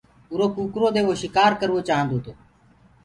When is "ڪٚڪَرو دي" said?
0.55-1.01